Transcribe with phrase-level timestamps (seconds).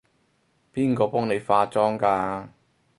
[0.73, 2.47] 邊個幫你化妝㗎？